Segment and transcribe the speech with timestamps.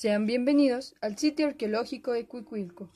[0.00, 2.88] Sean bienvenidos al sitio arqueológico de Cuicuilco.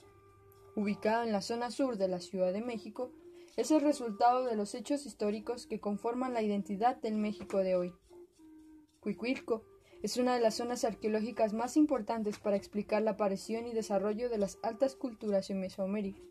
[0.77, 3.11] Ubicado en la zona sur de la Ciudad de México,
[3.57, 7.93] es el resultado de los hechos históricos que conforman la identidad del México de hoy.
[9.01, 9.65] Cuicuilco
[10.05, 14.39] es una de las zonas arqueológicas más importantes para explicar la aparición y desarrollo de
[14.39, 16.23] las altas culturas en Mesoamérica.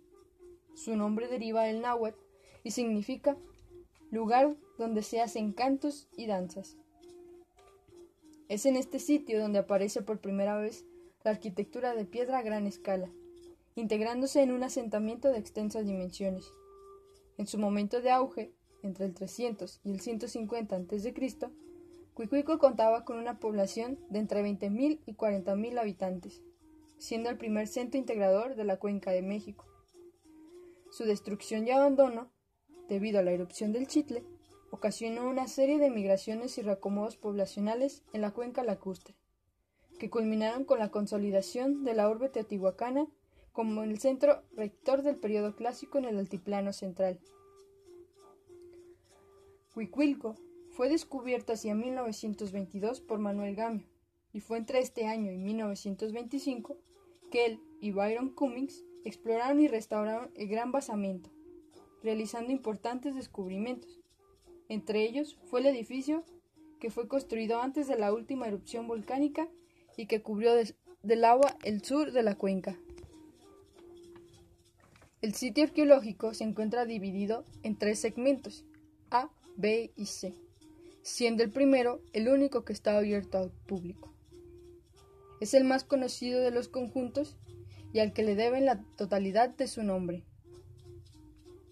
[0.74, 2.18] Su nombre deriva del náhuatl
[2.64, 3.36] y significa
[4.10, 6.78] lugar donde se hacen cantos y danzas.
[8.52, 10.84] Es en este sitio donde aparece por primera vez
[11.24, 13.10] la arquitectura de piedra a gran escala,
[13.76, 16.52] integrándose en un asentamiento de extensas dimensiones.
[17.38, 21.14] En su momento de auge, entre el 300 y el 150 a.C.,
[22.14, 26.42] Cuicuico contaba con una población de entre 20.000 y 40.000 habitantes,
[26.98, 29.66] siendo el primer centro integrador de la cuenca de México.
[30.90, 32.30] Su destrucción y abandono,
[32.90, 34.26] debido a la erupción del Chitle,
[34.72, 39.16] ocasionó una serie de migraciones y reacomodos poblacionales en la cuenca lacustre,
[40.00, 43.08] que culminaron con la consolidación de la urbe teotihuacana
[43.52, 47.20] como el centro rector del periodo clásico en el altiplano central.
[49.76, 50.36] Huicuilco
[50.70, 53.88] fue descubierto hacia 1922 por Manuel Gamio,
[54.34, 56.78] y fue entre este año y 1925
[57.30, 61.30] que él y Byron Cummings exploraron y restauraron el gran basamento,
[62.02, 64.01] realizando importantes descubrimientos,
[64.72, 66.24] entre ellos fue el edificio
[66.80, 69.50] que fue construido antes de la última erupción volcánica
[69.98, 70.54] y que cubrió
[71.04, 72.80] del agua el sur de la cuenca.
[75.22, 78.64] El sitio arqueológico se encuentra dividido en tres segmentos,
[79.10, 80.34] A, B y C,
[81.02, 84.14] siendo el primero el único que está abierto al público.
[85.42, 87.36] Es el más conocido de los conjuntos
[87.92, 90.24] y al que le deben la totalidad de su nombre.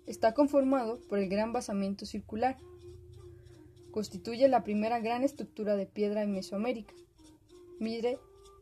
[0.06, 2.58] Está conformado por el gran basamento circular,
[3.91, 6.93] constituye la primera gran estructura de piedra en Mesoamérica.
[7.79, 8.19] Mide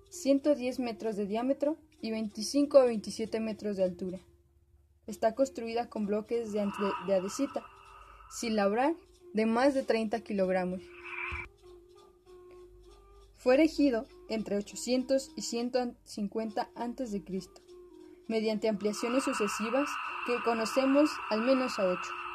[0.09, 4.20] 110 metros de diámetro y 25 a 27 metros de altura.
[5.05, 6.60] Está construida con bloques de,
[7.08, 7.30] de
[8.30, 8.93] sin labrar,
[9.33, 10.82] de más de 30 kilogramos.
[13.37, 17.23] Fue erigido entre 800 y 150 a.C.,
[18.27, 19.89] mediante ampliaciones sucesivas
[20.26, 22.27] que conocemos al menos a 8.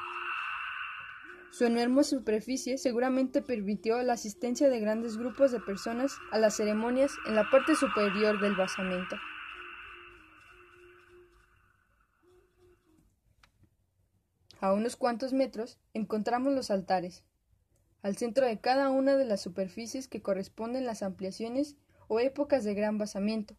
[1.52, 7.12] Su enorme superficie seguramente permitió la asistencia de grandes grupos de personas a las ceremonias
[7.26, 9.16] en la parte superior del basamento.
[14.62, 17.22] A unos cuantos metros encontramos los altares.
[18.00, 21.76] Al centro de cada una de las superficies que corresponden las ampliaciones
[22.08, 23.56] o épocas de gran basamiento,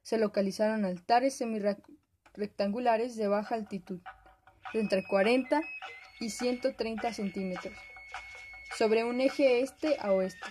[0.00, 4.00] se localizaron altares semi-rectangulares de baja altitud,
[4.72, 5.60] de entre 40
[6.20, 7.76] y 130 centímetros,
[8.76, 10.46] sobre un eje este a oeste.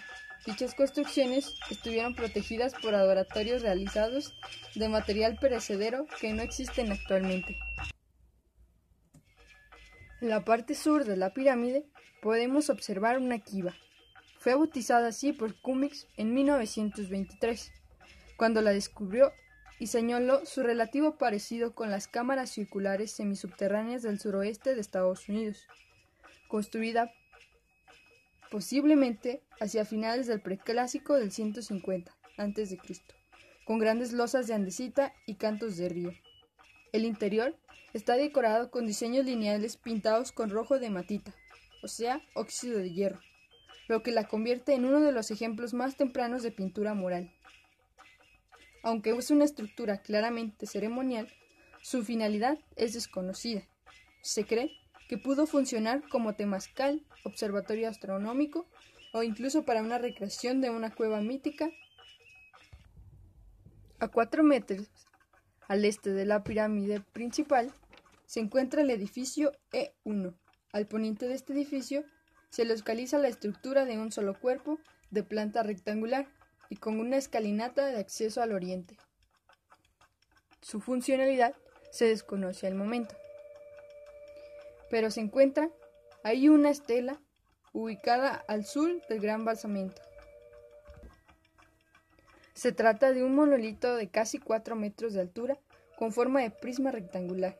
[0.45, 4.33] Dichas construcciones estuvieron protegidas por adoratorios realizados
[4.75, 7.57] de material perecedero que no existen actualmente.
[10.21, 11.85] En la parte sur de la pirámide
[12.21, 13.73] podemos observar una kiva.
[14.39, 17.71] Fue bautizada así por Cummings en 1923,
[18.35, 19.31] cuando la descubrió
[19.79, 25.67] y señaló su relativo parecido con las cámaras circulares semisubterráneas del suroeste de Estados Unidos,
[26.47, 27.11] construida
[28.51, 32.79] posiblemente hacia finales del preclásico del 150 a.C.,
[33.65, 36.11] con grandes losas de andesita y cantos de río.
[36.91, 37.55] El interior
[37.93, 41.33] está decorado con diseños lineales pintados con rojo de matita,
[41.81, 43.19] o sea, óxido de hierro,
[43.87, 47.31] lo que la convierte en uno de los ejemplos más tempranos de pintura mural.
[48.83, 51.29] Aunque es una estructura claramente ceremonial,
[51.81, 53.63] su finalidad es desconocida.
[54.21, 54.71] Se cree
[55.07, 58.67] que pudo funcionar como temazcal, observatorio astronómico
[59.13, 61.71] o incluso para una recreación de una cueva mítica.
[63.99, 64.89] A cuatro metros
[65.69, 67.73] al este de la pirámide principal
[68.25, 70.33] se encuentra el edificio E1.
[70.73, 72.03] Al poniente de este edificio
[72.49, 74.77] se localiza la estructura de un solo cuerpo
[75.09, 76.27] de planta rectangular
[76.69, 78.97] y con una escalinata de acceso al oriente.
[80.61, 81.55] Su funcionalidad
[81.91, 83.15] se desconoce al momento.
[84.89, 85.69] Pero se encuentra
[86.23, 87.21] ahí una estela
[87.73, 90.01] ubicada al sur del gran basamento.
[92.53, 95.59] Se trata de un monolito de casi 4 metros de altura
[95.97, 97.59] con forma de prisma rectangular.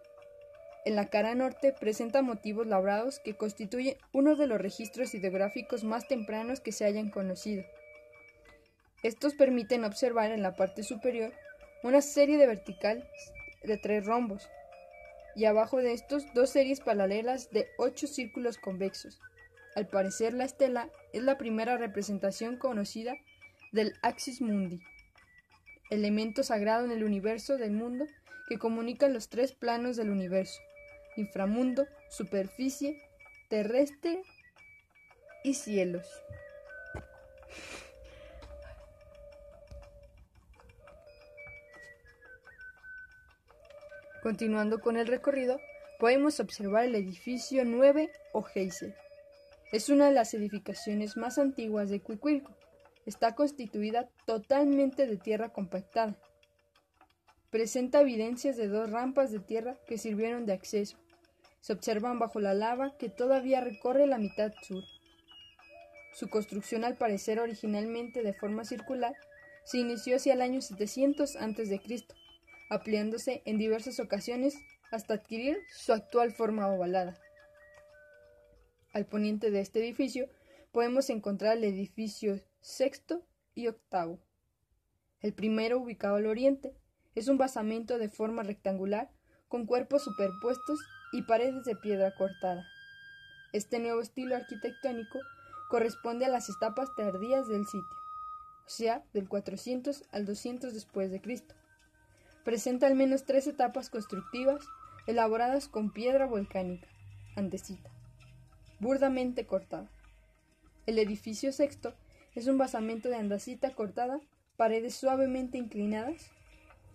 [0.86, 6.08] En la cara norte presenta motivos labrados que constituyen uno de los registros hidrográficos más
[6.08, 7.64] tempranos que se hayan conocido.
[9.04, 11.34] Estos permiten observar en la parte superior
[11.84, 13.06] una serie de verticales
[13.62, 14.50] de tres rombos
[15.36, 19.20] y abajo de estos dos series paralelas de ocho círculos convexos.
[19.76, 23.16] Al parecer la estela es la primera representación conocida
[23.74, 24.80] del Axis Mundi.
[25.90, 28.06] elemento sagrado en el universo del mundo
[28.48, 30.62] que comunica los tres planos del universo,
[31.18, 33.02] inframundo, superficie,
[33.50, 34.22] terrestre
[35.44, 36.08] y cielos.
[44.24, 45.60] Continuando con el recorrido,
[46.00, 48.96] podemos observar el edificio 9 o Heysel.
[49.74, 52.56] Es una de las edificaciones más antiguas de Cuicuilco.
[53.06, 56.16] Está constituida totalmente de tierra compactada.
[57.50, 60.96] Presenta evidencias de dos rampas de tierra que sirvieron de acceso.
[61.60, 64.86] Se observan bajo la lava que todavía recorre la mitad sur.
[66.14, 69.16] Su construcción, al parecer originalmente de forma circular,
[69.66, 72.06] se inició hacia el año 700 a.C
[72.70, 74.58] ampliándose en diversas ocasiones
[74.92, 77.20] hasta adquirir su actual forma ovalada.
[78.94, 80.30] Al poniente de este edificio
[80.72, 83.26] podemos encontrar el edificio sexto
[83.56, 84.20] y octavo.
[85.20, 86.76] El primero, ubicado al oriente,
[87.16, 89.12] es un basamento de forma rectangular
[89.48, 90.80] con cuerpos superpuestos
[91.12, 92.66] y paredes de piedra cortada.
[93.52, 95.20] Este nuevo estilo arquitectónico
[95.70, 97.98] corresponde a las etapas tardías del sitio,
[98.66, 101.56] o sea, del 400 al 200 después de Cristo.
[102.44, 104.66] Presenta al menos tres etapas constructivas
[105.08, 106.88] elaboradas con piedra volcánica,
[107.36, 107.90] andesita,
[108.80, 109.90] burdamente cortada.
[110.86, 111.94] El edificio sexto
[112.36, 114.20] es un basamento de andesita cortada,
[114.58, 116.32] paredes suavemente inclinadas,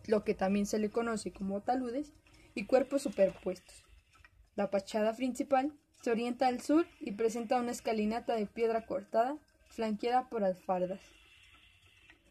[0.07, 2.13] lo que también se le conoce como taludes,
[2.55, 3.85] y cuerpos superpuestos.
[4.57, 5.73] La fachada principal
[6.03, 11.01] se orienta al sur y presenta una escalinata de piedra cortada flanqueada por alfardas.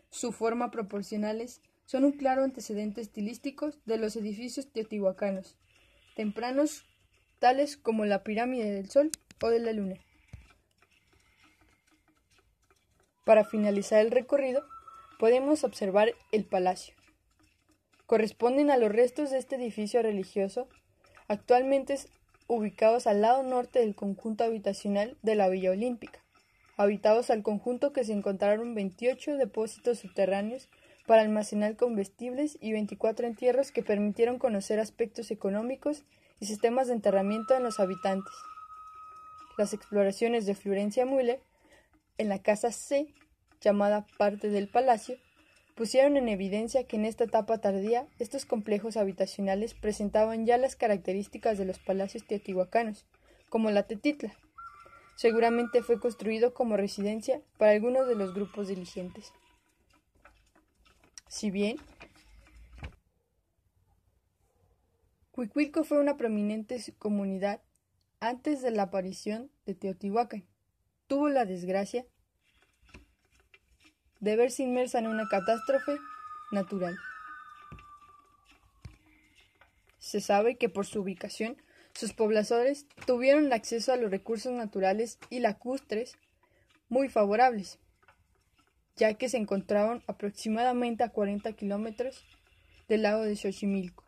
[0.10, 5.56] Su forma proporcional es son un claro antecedente estilístico de los edificios teotihuacanos,
[6.16, 6.84] tempranos
[7.39, 9.10] tales como la pirámide del Sol
[9.42, 9.95] o de la Luna.
[13.24, 14.66] Para finalizar el recorrido,
[15.18, 16.94] podemos observar el palacio.
[18.06, 20.68] Corresponden a los restos de este edificio religioso,
[21.30, 21.98] actualmente
[22.48, 26.19] ubicados al lado norte del conjunto habitacional de la Villa Olímpica,
[26.75, 30.69] habitados al conjunto que se encontraron 28 depósitos subterráneos
[31.07, 36.04] para almacenar combustibles y 24 entierros que permitieron conocer aspectos económicos
[36.39, 38.33] y sistemas de enterramiento en los habitantes.
[39.57, 41.42] Las exploraciones de Florencia Müller
[42.18, 43.07] en la casa C,
[43.62, 45.18] llamada parte del palacio,
[45.75, 51.57] pusieron en evidencia que en esta etapa tardía estos complejos habitacionales presentaban ya las características
[51.57, 53.06] de los palacios teotihuacanos,
[53.48, 54.33] como la Tetitla.
[55.15, 59.31] Seguramente fue construido como residencia para algunos de los grupos diligentes.
[61.27, 61.77] Si bien
[65.31, 67.62] Cuicuilco fue una prominente comunidad
[68.19, 70.47] antes de la aparición de Teotihuacán,
[71.06, 72.07] tuvo la desgracia
[74.19, 75.97] de verse inmersa en una catástrofe
[76.51, 76.97] natural.
[80.00, 81.62] Se sabe que por su ubicación,
[81.94, 86.18] sus pobladores tuvieron acceso a los recursos naturales y lacustres
[86.89, 87.79] muy favorables
[88.98, 92.26] ya que se encontraban aproximadamente a 40 kilómetros
[92.90, 94.04] del lago de Xochimilco.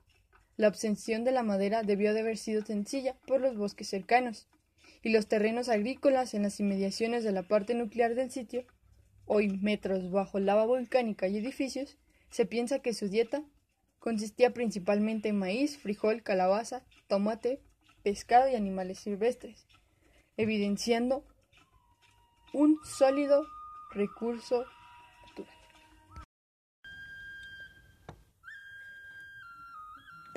[0.58, 4.48] La obtención de la madera debió de haber sido sencilla por los bosques cercanos,
[5.02, 8.66] y los terrenos agrícolas en las inmediaciones de la parte nuclear del sitio,
[9.26, 11.98] hoy metros bajo lava volcánica y edificios,
[12.30, 13.44] se piensa que su dieta
[14.00, 17.62] consistía principalmente en maíz, frijol, calabaza, tomate,
[18.04, 19.66] pescado y animales silvestres,
[20.36, 21.24] evidenciando
[22.54, 23.46] un sólido
[23.92, 24.66] recurso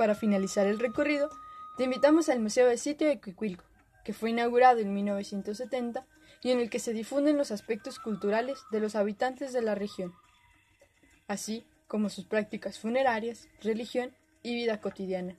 [0.03, 1.31] Para finalizar el recorrido,
[1.77, 3.65] te invitamos al Museo de Sitio de Cuicuilco,
[4.05, 6.05] que fue inaugurado en 1970
[6.43, 10.13] y en el que se difunden los aspectos culturales de los habitantes de la región,
[11.29, 14.11] así como sus prácticas funerarias, religión
[14.43, 15.37] y vida cotidiana.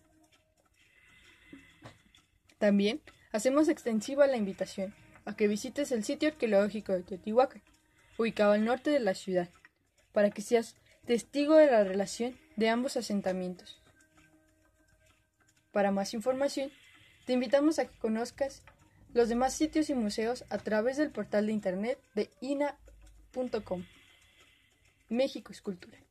[2.57, 3.01] También
[3.33, 7.61] hacemos extensiva la invitación a que visites el sitio arqueológico de Teotihuacán,
[8.17, 9.49] ubicado al norte de la ciudad,
[10.13, 13.82] para que seas testigo de la relación de ambos asentamientos.
[15.73, 16.71] Para más información,
[17.25, 18.63] te invitamos a que conozcas
[19.13, 23.83] los demás sitios y museos a través del portal de internet de ina.com.
[25.09, 26.02] México es cultura.